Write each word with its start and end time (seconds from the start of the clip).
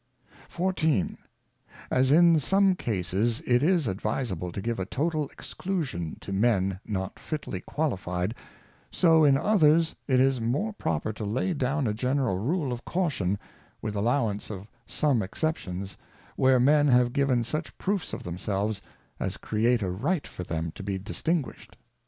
XIV. 0.49 1.15
As 1.91 2.11
in 2.11 2.39
some 2.39 2.73
Cases 2.73 3.39
it 3.45 3.61
is 3.61 3.85
advisable 3.85 4.51
to 4.51 4.59
give 4.59 4.79
a 4.79 4.85
total 4.87 5.29
exclusion 5.29 6.17
to 6.21 6.33
Men 6.33 6.79
not 6.87 7.19
fitly 7.19 7.59
qualified; 7.61 8.33
so 8.89 9.23
in 9.23 9.37
others 9.37 9.93
it 10.07 10.19
is 10.19 10.41
more 10.41 10.73
proper 10.73 11.13
to 11.13 11.23
lay 11.23 11.53
down 11.53 11.85
a 11.85 11.93
general 11.93 12.39
Rule 12.39 12.73
of 12.73 12.83
Caution, 12.83 13.37
with 13.79 13.93
allowance 13.95 14.49
of 14.49 14.67
some 14.87 15.21
Exceptions, 15.21 15.97
where 16.35 16.59
Men 16.59 16.87
have 16.87 17.13
given 17.13 17.43
such 17.43 17.77
proofs 17.77 18.11
of 18.11 18.23
themselves, 18.23 18.81
as 19.19 19.37
create 19.37 19.83
a 19.83 19.89
Right 19.91 20.25
for 20.25 20.43
them 20.43 20.71
to 20.71 20.81
be 20.81 20.97
distinguished. 20.97 21.77